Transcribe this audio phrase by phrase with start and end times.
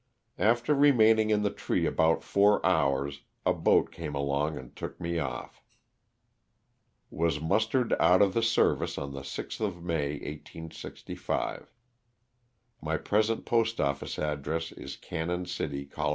[0.39, 5.19] After remaining in the tree about four hours, a boat came along and took me
[5.21, 5.51] olT.
[7.11, 11.71] Was mustered out of the service on the 6th of May, 1865.
[12.81, 16.09] My present postoffice address is Canon City, Col.